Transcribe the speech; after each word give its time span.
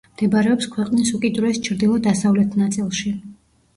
მდებარეობს 0.13 0.69
ქვეყნის 0.75 1.11
უკიდურეს 1.17 1.61
ჩრდილო-დასავლეთ 1.67 2.59
ნაწილში. 2.63 3.13